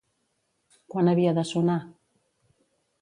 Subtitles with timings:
[0.93, 1.77] Quan havia de sonar?